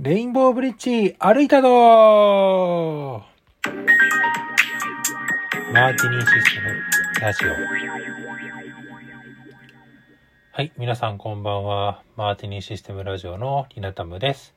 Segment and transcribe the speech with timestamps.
[0.00, 1.68] レインボーブリッジ歩いたぞ
[5.72, 7.48] マーティニーシステムラジオ。
[10.52, 12.04] はい、皆さんこんばんは。
[12.14, 14.54] マーティニーシステムラジオのリナタムです。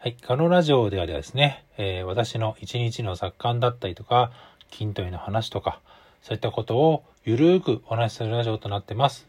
[0.00, 4.32] はい、このラジオではですね、えー私の一日の雑感だったりとか、
[4.72, 5.80] 筋トレの話とか、
[6.20, 9.28] そういったことをゆるーくお話しするラジオとなってます。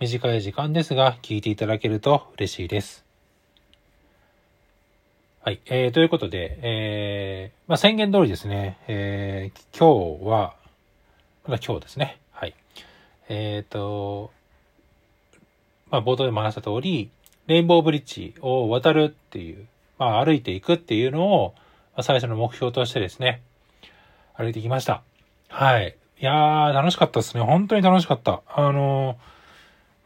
[0.00, 3.05] 短い時間ですが、聞いていただけると嬉しいです。
[5.46, 5.60] はい。
[5.66, 10.56] えー、ということで、えー、まあ、宣言通りですね、えー、今日は、
[11.46, 12.18] まだ今日ですね。
[12.32, 12.54] はい。
[13.28, 14.32] えっ、と、
[15.88, 17.12] まあ、冒頭でも話した通り、
[17.46, 19.68] レインボーブリッジを渡るっていう、
[20.00, 21.54] まあ、歩いていくっていうのを、
[21.94, 23.40] まあ最初の目標としてですね、
[24.34, 25.04] 歩いてきました。
[25.46, 25.96] はい。
[26.20, 27.44] いやー、楽しかったですね。
[27.44, 28.42] 本当に楽しかった。
[28.48, 29.36] あのー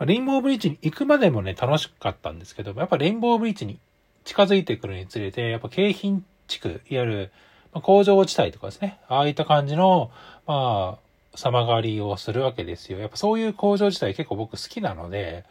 [0.06, 3.78] レインボーブリッジに行くまでもね、楽しかったんですけど、やっぱレインボーブリッジに
[4.24, 7.33] 近づいてくるにつれて、やっぱ京浜地区、いわゆる、
[7.73, 10.10] ま、工場地帯とかですね、ああいった感じの、
[10.46, 12.99] まあ、様変わりをするわけですよ。
[12.99, 15.45] やっぱそういう工場地帯結構僕好きなので、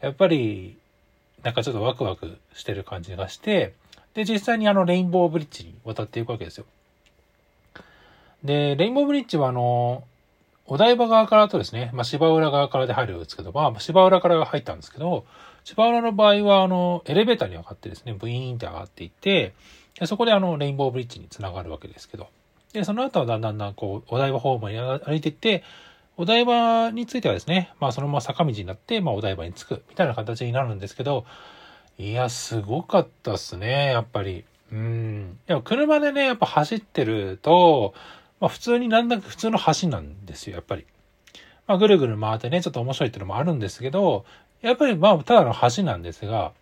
[0.00, 0.78] やっぱり、
[1.42, 3.74] なんかちょっとワクワクしてる感じがして、
[4.14, 6.64] で、実際にあのレインボーブリッジに渡っていくわけですよ。
[8.42, 10.04] で、レインボーブリッジはあの、
[10.66, 15.24] お台場側からとですね、まあ、芝浦側からで入るんですけど、まあ、芝浦から入ったんですけど、
[15.66, 19.52] 芝浦の場合は、あの、エレベーターに上がってですね、ブイーンって上がっていって、
[19.98, 22.28] でそこであの、レインボーブリッジにつながるわけですけど、
[22.72, 25.64] で、その後はだんだんだんこう、お台場方面に歩いていって、
[26.16, 31.24] お台場についてはですね、まあ、そのまま坂道になって、まあ、お台場に着く、みたいな形になるんですけど、
[31.98, 34.44] いや、すごかったっすね、やっぱり。
[34.70, 35.36] うん。
[35.48, 37.92] でも、車でね、やっぱ走ってると、
[38.38, 40.86] まあ普通になんだか普通の橋なんですよ、やっぱり。
[41.66, 44.24] まあぐるぐる回ってね、ちょっと面白いっていうのもあるんですけど、
[44.66, 46.52] やっぱりまあただの橋なんですが、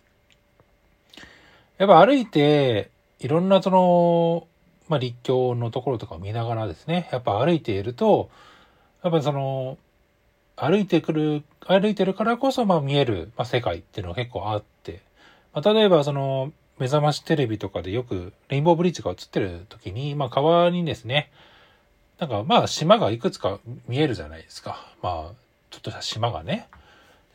[1.77, 4.47] やっぱ歩いて、いろんなその、
[4.87, 8.29] まあ立教のところとかを見ながらですね、やっぱ歩いていると、
[9.03, 9.77] やっぱその、
[10.55, 15.01] 歩いてくる、歩いてるからこそまあ見える、まあ、世界っていうのが結構あって、
[15.53, 21.31] まあ、例えばその、目覚ましテレビとかでよくレインボーブリッジが映ってる時に、まあ川にですね、
[22.19, 24.93] なんかまあ島がいくつか見えるじゃないですか。
[25.01, 25.33] まあ、
[25.71, 26.67] ちょっとした島がね。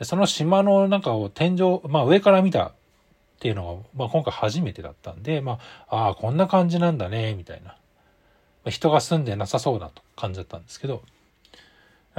[0.02, 2.72] その島の中を天井、まあ上から見たっ
[3.40, 7.76] ていうのが、まあ今回初めてだったんで、まあ、ああ、こんな感じなんだね、みたいな。
[8.64, 11.02] ま人が住んでなさそうな感じだったんですけど、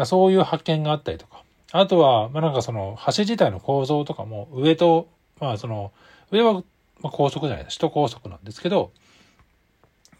[0.05, 1.43] そういう発見があったりとか。
[1.71, 5.07] あとは、まあなんかその橋自体の構造とかも上と、
[5.39, 5.91] まあその、
[6.31, 6.63] 上は
[7.01, 7.79] 高速じゃないです。
[7.79, 8.91] 首都高速なんですけど、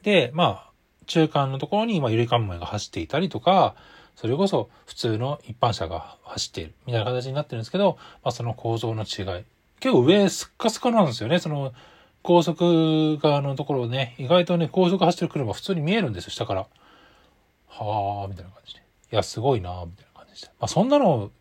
[0.04, 0.72] で、まあ、
[1.06, 3.76] 中間のところに今ゆりかんもが走っていたりとか、
[4.22, 9.46] それこそ普通の一般車が走っているみたいな形になってるんですけど、まあその構造の違い。
[9.80, 11.40] 結構上スッカスカなんですよね。
[11.40, 11.74] その
[12.22, 16.68] 高速側のところね、意外とね、高速走ってる車普通に見えるんですよ、下から。
[17.68, 18.82] はあ、みたいな感じで。
[18.82, 18.84] い
[19.16, 20.50] や、すごいな、みたいな感じでした。
[20.60, 21.32] まあそんなの、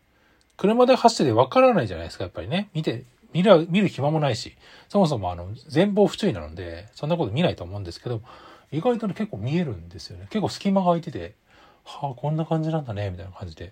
[0.57, 2.71] 車で走っててわからないじゃないですか、やっぱりね。
[2.73, 4.55] 見て、見る、見る暇もないし、
[4.89, 8.23] そもそもあの、前方不注意なので、そんなこと見ないと思うんですけど、
[8.71, 10.25] 意外とね、結構見えるんですよね。
[10.31, 11.35] 結構隙間が空いてて、
[11.83, 13.65] はあ、こんな感じなんだね、みたいな感じで。
[13.65, 13.69] い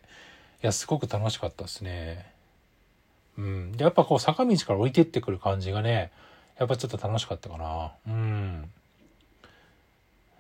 [0.62, 2.32] や、すごく楽しかったですね。
[3.38, 3.72] うん。
[3.72, 6.12] で、やっぱこう、坂道から降りてってくる感じがね、
[6.58, 7.92] やっぱちょっと楽しかったかな。
[8.08, 8.70] うん。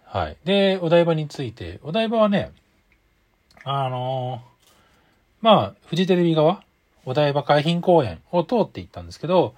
[0.06, 0.38] はい。
[0.44, 2.52] で、お台場について、お台場はね、
[3.64, 4.42] あの
[5.42, 6.64] まあ、フジテレビ側、
[7.06, 9.56] お台場海浜公園を通って行ったんですけど、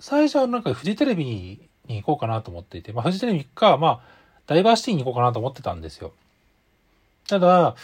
[0.00, 1.24] 最初はなんかフジテレビ
[1.86, 4.00] に行こうかなと思っていて、まあ、フジテレビか、まあ、
[4.46, 6.12] ダイバーシティに行こうかなと思ってたんですよ。
[7.28, 7.76] ただ、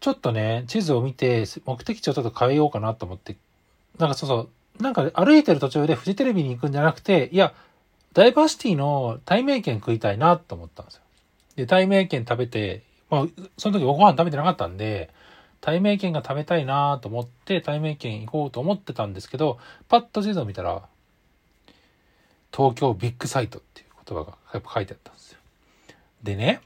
[0.00, 3.36] ちょっとね、地図を見て、目的地をちょっと変えようかなと思って、
[3.98, 7.54] なんかそうそう、なんか歩いてる途中でフジテレビに行くんじゃなくて、いや、
[8.12, 11.02] ダイバーシティの対名券食いたいなと思ったんですよ。
[11.56, 15.10] で、対名券食べて、まあ、その時ご飯食べてなかったんで、
[15.60, 20.82] 対名券が食べたいなと思って、対名券行こうと思ってたんですけど、パッと地図を見たら、
[22.54, 25.38] 東京ビッグサイトっていう言葉がやっぱ書いてあったんですよ。
[26.22, 26.60] でね、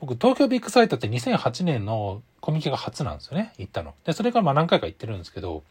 [0.00, 3.94] 僕東京ビッグサイトって2008年のコミケが初なんですよね、行ったの。
[4.04, 5.62] で、それからまあ何回か行ってるんですけど、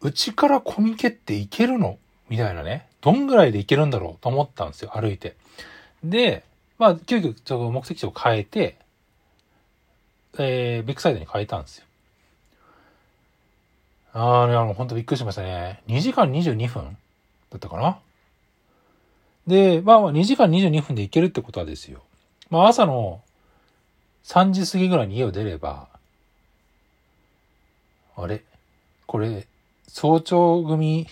[0.00, 1.98] うちからコミケって行けるの？
[2.28, 2.88] みたいなね。
[3.02, 4.22] どんぐらいで行けるんだろう？
[4.22, 5.36] と思ったんですよ、歩いて。
[6.02, 6.44] で、
[6.78, 8.76] まあ、急遽ちょっと目的地を変えて、
[10.38, 11.84] えー、ビッグサイトに変えたんですよ。
[14.14, 15.82] あーね、あの、本当びっくりしましたね。
[15.86, 16.96] 2時間22分
[17.50, 17.98] だったかな？
[19.46, 22.02] で、まあ、2時間22分で行けるってことはですよ。
[22.50, 23.20] まあ、朝の
[24.24, 25.88] 3時過ぎぐらいに家を出れば、
[28.16, 28.42] あれ？
[29.06, 29.46] これ、
[29.88, 31.06] 早朝組、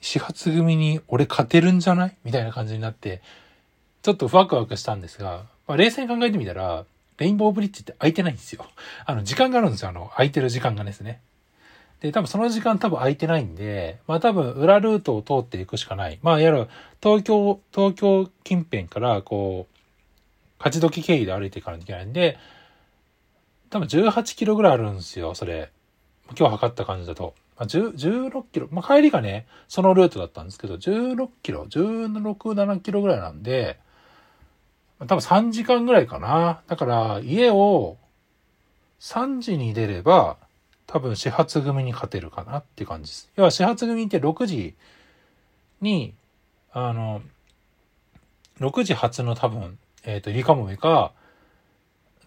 [0.00, 2.16] 始発組に俺勝てるんじゃない？
[2.24, 3.22] みたいな感じになって、
[4.02, 6.84] ちょっとワクワクしたんですが、まあ、冷静に考えてみたら、
[7.18, 8.66] レインボーブリッジって空いてないんですよ。
[9.04, 9.90] あの、時間があるんですよ。
[9.90, 11.20] あの、空いてる時間がですね。
[12.00, 16.18] で、多分その時間多分空いてないんで、まあ多分裏ルートを通っていくしかない。
[16.22, 16.68] まあやる、
[17.02, 19.76] 東京、東京近辺からこう、
[20.58, 22.38] 勝どき経由で歩いていかないといけないんで、
[23.68, 25.70] 多分18キロぐらいあるんですよ、それ。
[26.38, 27.34] 今日測った感じだと。
[27.56, 28.68] まあ、16キロ。
[28.70, 33.78] まあ帰りがね、そのルートだったんですけど、16キロ、16、7キロぐらいなんで、
[35.00, 36.62] 多分3時間ぐらいかな。
[36.66, 37.98] だから、家を
[39.00, 40.36] 3時に出れば、
[40.92, 43.30] 多分始発組に勝てるかなって感じです。
[43.36, 44.74] 要は始発組って6時
[45.80, 46.14] に、
[46.72, 47.22] あの、
[48.58, 51.12] 6時発の多分、えっ、ー、と、リカモメか、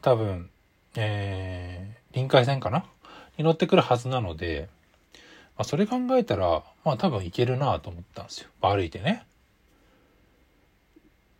[0.01, 0.49] 多分、
[0.95, 2.85] えー、臨海線かな？
[3.37, 4.69] に乗ってくるはずなので、
[5.57, 8.49] まあ、それ考えたら、まあ多分いけるなと思ったんですよ。
[8.61, 9.25] 歩いてね。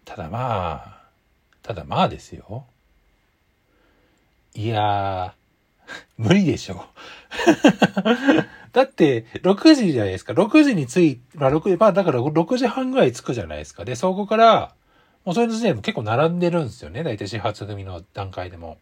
[0.04, 1.02] ただまあ、
[1.62, 2.66] ただまあですよ。
[4.56, 5.36] いや
[6.18, 6.86] 無理でしょ。
[8.72, 10.34] だって、6時じゃないですか。
[10.34, 13.86] 6時に着い、まあ6時、まあだから6時半ぐらい着くじゃないですか。
[13.86, 14.74] で、そこから、
[15.26, 17.04] もうそれの時点で結構並んでるんですよね。
[17.04, 18.78] 大体始発組の段階でも。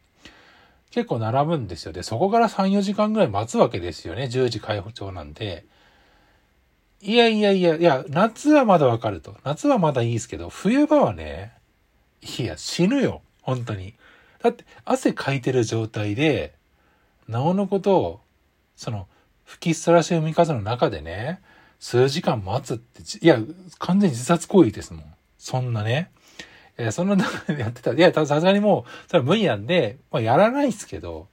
[0.92, 1.94] 結構並ぶんですよ。
[1.94, 4.24] で、そこから3、4時間ぐらい待つわけですよね。
[4.24, 5.66] 10時開放帳なんで。
[7.02, 9.36] いやいやいや、いや、夏はまだわかると。
[9.44, 11.54] 夏はまだいいですけど、冬場はね、
[12.38, 13.22] いや、死ぬよ。
[13.42, 13.96] 本当に。
[14.44, 16.54] だって、汗かいてる状態で、
[17.28, 18.20] なおのことを、
[18.76, 19.08] その、
[19.46, 21.42] 吹きさらし海風の中でね、
[21.80, 23.40] 数時間待つって、いや、
[23.80, 25.14] 完全に自殺行為ですもん。
[25.38, 26.12] そんなね。
[26.78, 27.94] えそんな中でやってた。
[27.94, 31.28] いや、さすがにもう、それは無理なんで、まあ、やらないですけど、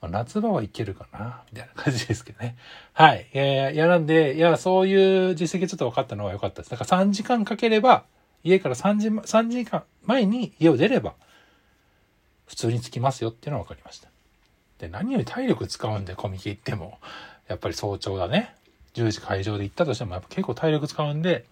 [0.00, 2.56] まあ、夏場はいけるかな、みたいな感じですけどね。
[2.92, 3.28] はい。
[3.32, 6.70] いやいや、なんで、いや、そういう実績ちょっと分かったのは良かったです。
[6.70, 8.04] だから3時間かければ、
[8.44, 11.14] 家から3時、3時間前に家を出れば、
[12.46, 14.11] 普通に着きますよっていうのは分かりました。
[14.82, 16.98] で、何より体力使うんで、コミケ行っても。
[17.46, 18.52] やっぱり早朝だね。
[18.94, 21.44] 10時会場で行ったとしても、やっぱ結構体力使うんで、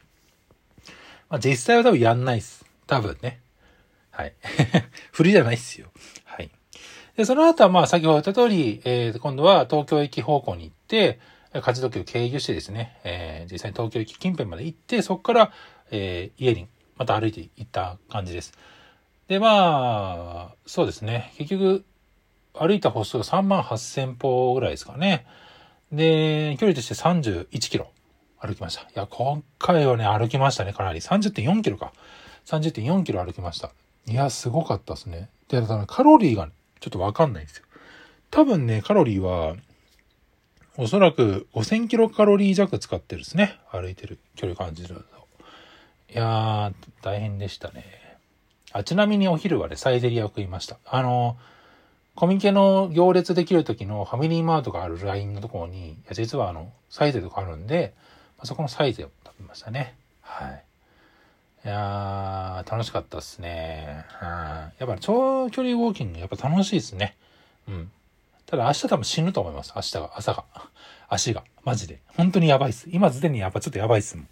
[1.29, 2.67] まあ実際は多分やんないっす。
[2.89, 3.39] 多分ね。
[4.11, 4.35] はい。
[5.13, 5.93] 振りじゃないっすよ。
[6.25, 6.51] はい。
[7.17, 11.21] で、その後はまあ先ほど言った通り、えー、今度は東京駅方向に行って、
[11.55, 15.53] 勝どきを経由してですね、えー、実際に東京駅近辺まで行って、そこから、
[15.93, 16.67] えー、家に
[16.97, 18.55] また歩いて行った感じです。
[19.29, 21.33] で、まあ、そうですね。
[21.39, 21.85] 結局、
[22.55, 25.27] 歩いた歩数が3万8000歩ぐらいですかね。
[25.93, 27.91] で、距離として31キロ
[28.39, 28.83] 歩きました。
[28.83, 31.01] いや、今回はね、歩きましたね、かなり。
[31.01, 31.93] 30.4キロか。
[32.47, 33.71] 30.4キロ歩きました。
[34.07, 35.29] いや、すごかったですね。
[35.49, 36.49] で、ただカロリーが
[36.81, 37.65] ちょっとわかんないんですよ。
[38.31, 39.57] 多分ね、カロリーは、
[40.77, 43.59] おそらく5000キロカロリー弱使ってるですね。
[43.71, 45.21] 歩いてる距離感じると。
[46.13, 47.85] いやー、大変でしたね。
[48.73, 50.79] あ、ちなみにお昼はね、サイゼリアを食いました。
[50.87, 51.37] あの、
[52.21, 57.95] コミケの行列できる時のファミリーマートがあるラインのところに、いや実はあの、サイゼとかあるんで、
[58.37, 59.95] まあ、そこのサイゼを食べましたね。
[60.21, 60.65] はい。
[61.65, 64.05] いやー、楽しかったっすね。
[64.21, 64.29] うん。
[64.29, 67.17] やっぱ長距離ウォーキングやっぱ楽しいですね。
[67.67, 67.91] うん。
[68.45, 69.73] ただ明日多分死ぬと思います。
[69.75, 70.45] 明日が、朝が。
[71.09, 71.43] 足が。
[71.65, 72.01] マジで。
[72.19, 72.87] 本当にやばいっす。
[72.93, 74.29] 今すでにやっぱちょっとやばいっすもん。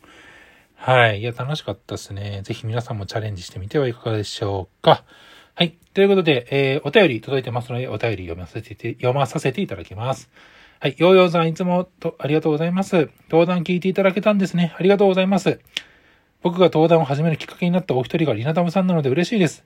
[0.77, 1.21] はい。
[1.21, 2.43] いや、楽しかったっすね。
[2.45, 5.05] ぜひ皆さんもチャレンジしてみてはいかがでしょうか。
[5.59, 5.77] はい。
[5.93, 10.31] ということで、えー、お便り届いてますので、お便り読ませて、読まさせていただきます。
[10.79, 10.95] はい。
[10.99, 13.11] ヨーヨーさん、いつもと、ありがとうございます。
[13.29, 14.73] 登壇聞いていただけたんですね。
[14.79, 15.59] ありがとうございます。
[16.43, 19.65] 僕が登壇を始めるきっかけになったお一人がリナタムさんなので嬉しいです。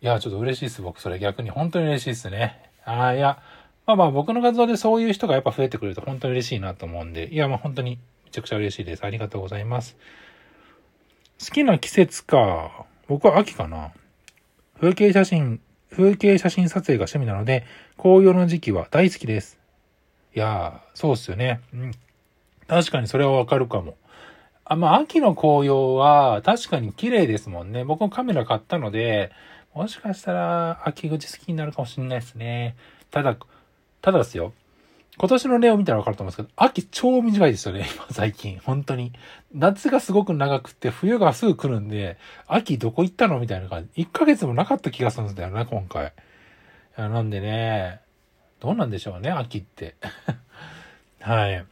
[0.00, 0.80] いや、ちょっと嬉しいです。
[0.80, 2.70] 僕、それ逆に本当に嬉しいですね。
[2.84, 3.42] ああ、いや、
[3.84, 9.02] まあまあ僕の活動でそういう人がやっぱ増えてくれると本当に嬉しいなと思うんで、いや、まあ本当にめちゃくちゃ嬉しいです。
[9.02, 9.96] ありがとうございます。
[11.40, 12.86] 好きな季節か。
[13.08, 13.90] 僕は秋かな。
[14.78, 17.64] 風景写真、風景写真撮影が趣味なので、
[17.96, 19.58] 紅葉の時期は大好きです。
[20.34, 21.60] いやー、そうっすよね。
[21.72, 21.92] うん。
[22.68, 23.96] 確かにそれはわかるかも。
[24.66, 27.84] あ、まあ、秋の紅葉は確かに綺麗ですもんね。
[27.84, 29.32] 僕もカメラ買ったので、
[29.74, 32.76] もしかしたら秋口好きになるかもしれないですね。
[33.10, 33.34] ただ、
[34.02, 34.52] ただですよ。
[35.18, 38.58] 今年の例を見たらわかると思うんですけど、秋超短いですよね、 今最近。
[38.62, 39.12] 本当に。
[39.54, 44.02] 夏がすごく長くて、冬がすぐ来るんで、秋どこ行ったのみたいな感じ。
[44.02, 46.12] 1ヶ月もなかった気がするんですよね、今回。
[46.98, 48.00] なんでね、
[48.60, 49.96] どうなんでしょうね、秋って。
[51.20, 51.64] はい。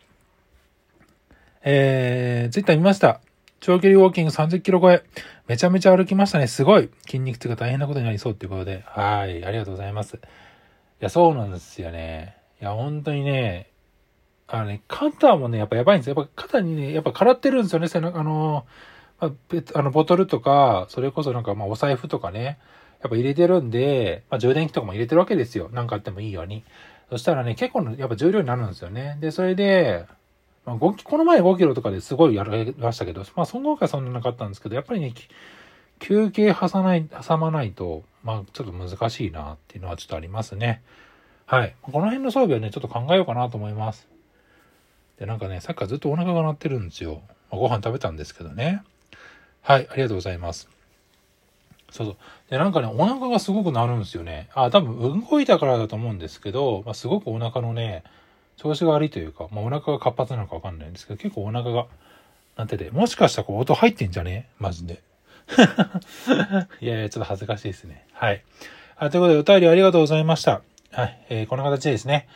[1.62, 3.20] えー、ツイッター見ました。
[3.60, 5.02] 長距離ウォーキング30キロ超え。
[5.46, 6.46] めちゃめちゃ歩きましたね。
[6.46, 6.90] すごい。
[7.06, 8.82] 筋肉痛が大変なことになりそうっていうことで。
[8.86, 9.44] はい。
[9.44, 10.16] ありがとうございます。
[10.16, 10.18] い
[11.00, 12.36] や、そうなんですよね。
[12.60, 13.70] いや、本当にね、
[14.46, 16.14] あのね、肩もね、やっぱやばいんですよ。
[16.16, 17.88] やっぱ肩にね、やっぱ空ってるんですよね。
[17.88, 18.66] 背中、あの、
[19.20, 22.58] まあ、あの、ボトルとか、それこそなんかまあお財布とかね、
[23.00, 25.70] やっぱ入れてるんで、まあ充電器とかも入れてるわけですよ。
[25.72, 26.64] なんかあってもいいように。
[27.10, 29.18] そしたらね、結構の、やっぱ重量になるんですよね。
[29.20, 30.06] で、それで、
[30.64, 35.12] まあ、5この前5キロとかですごいやられましたけど、まあ、その後はそんななかったんですけど、やっぱりね、
[35.98, 40.82] 休憩挟ない、挟まないと、まあ、ちょっと難しいなっていうのはちょっとありますね。
[41.46, 41.74] はい。
[41.82, 44.08] この辺の装備はね、ちょっと考えようかなと思います。
[45.18, 47.22] で、なんかね、さっきからずっとお腹が鳴ってるんですよ。
[47.50, 48.82] まあ、ご飯食べたんですけどね。
[49.62, 50.68] はい、ありがとうございます。
[51.90, 52.16] そうそう。
[52.50, 54.48] で、なんかね、お腹がすごく鳴るんですよね。
[54.54, 58.02] あ、多分動いたからだと思うんですけど、まあ、すごくお腹のね、
[58.56, 61.86] 調子が悪いというか、まあ、お腹が活発なのかわかんないんですけど、結構お腹が
[62.56, 64.48] 鳴ってて、もしかしたらこう音入ってんじゃね？
[64.58, 65.02] マジで。
[66.80, 68.06] いやいや、ちょっと恥ずかしいですね。
[68.12, 68.42] はい。
[68.96, 70.62] あということで、お便りありがとうございました。
[70.94, 71.26] はい。
[71.28, 72.28] えー、こんな形でですね、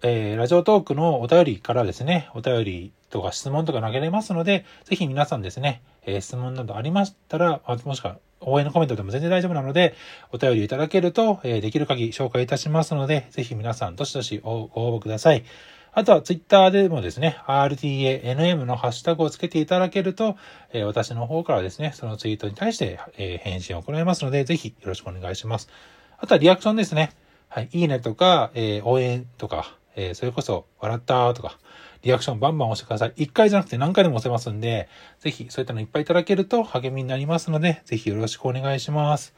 [0.00, 9.94] えー、ラジオトークのお便りからですね、お便りとか質問とか投げれますので、ぜひ皆さんですね、えー、質問などありましたら、もしくは応援のコメントでも全然大丈夫なので、
[10.32, 15.44] お便りいただけると、えー、できる限り紹介いたしますので、ぜひ皆さん、どしどしご応募ください。
[15.92, 20.38] あとはツイッターでもですね、RTANM のハッシュタグをつけていただけると、
[20.72, 25.68] えー、私の方からですね、そのツイートに対して、えー、返信を行いますので、ぜひよろしくお願いします。
[26.16, 27.12] あとはリアクションですね。
[27.50, 31.58] はい、いいねとか、えー、応援とか、えそれこそ笑ったとか、
[32.02, 33.12] リアクションバンバン押してください。
[33.16, 34.88] 一回じゃなくて何回でも押せますんで、
[35.18, 39.34] ぜひそういったのいっぱいいただけると励みになりますので、ぜひよろしくお願いします。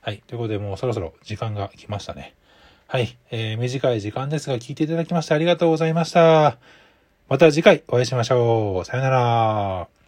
[0.00, 0.22] はい。
[0.26, 2.34] ということで、もうそろそろ時間が来ましたね。
[2.86, 3.16] はい。
[3.30, 6.58] えー、短い時間ですが、聞いていただきましてありがとうございました。
[7.28, 8.84] また次回お会いしましょう。
[8.84, 9.99] さよなら。